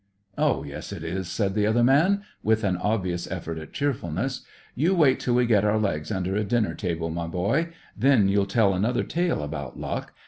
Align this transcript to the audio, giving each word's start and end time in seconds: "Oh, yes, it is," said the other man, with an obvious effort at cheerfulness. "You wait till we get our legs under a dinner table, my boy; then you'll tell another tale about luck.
"Oh, 0.35 0.63
yes, 0.63 0.91
it 0.91 1.03
is," 1.03 1.27
said 1.27 1.53
the 1.53 1.67
other 1.67 1.83
man, 1.83 2.23
with 2.41 2.63
an 2.63 2.75
obvious 2.75 3.29
effort 3.29 3.59
at 3.59 3.71
cheerfulness. 3.71 4.41
"You 4.73 4.95
wait 4.95 5.19
till 5.19 5.35
we 5.35 5.45
get 5.45 5.63
our 5.63 5.77
legs 5.77 6.11
under 6.11 6.35
a 6.35 6.43
dinner 6.43 6.73
table, 6.73 7.11
my 7.11 7.27
boy; 7.27 7.69
then 7.95 8.27
you'll 8.27 8.47
tell 8.47 8.73
another 8.73 9.03
tale 9.03 9.43
about 9.43 9.79
luck. 9.79 10.13